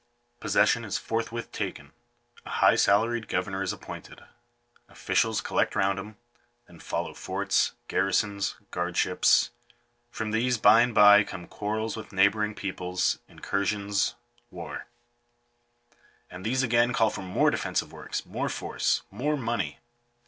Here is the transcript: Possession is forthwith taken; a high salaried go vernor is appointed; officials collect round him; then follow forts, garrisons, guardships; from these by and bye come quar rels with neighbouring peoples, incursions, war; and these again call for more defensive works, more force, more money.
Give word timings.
Possession 0.39 0.83
is 0.83 0.97
forthwith 0.97 1.51
taken; 1.51 1.91
a 2.43 2.49
high 2.49 2.73
salaried 2.75 3.27
go 3.27 3.39
vernor 3.43 3.61
is 3.63 3.71
appointed; 3.71 4.21
officials 4.89 5.41
collect 5.41 5.75
round 5.75 5.99
him; 5.99 6.15
then 6.65 6.79
follow 6.79 7.13
forts, 7.13 7.73
garrisons, 7.87 8.55
guardships; 8.71 9.51
from 10.09 10.31
these 10.31 10.57
by 10.57 10.81
and 10.81 10.95
bye 10.95 11.23
come 11.23 11.45
quar 11.45 11.75
rels 11.77 11.95
with 11.95 12.11
neighbouring 12.11 12.55
peoples, 12.55 13.19
incursions, 13.27 14.15
war; 14.49 14.87
and 16.31 16.43
these 16.43 16.63
again 16.63 16.93
call 16.93 17.11
for 17.11 17.21
more 17.21 17.51
defensive 17.51 17.91
works, 17.93 18.25
more 18.25 18.49
force, 18.49 19.03
more 19.11 19.37
money. 19.37 19.77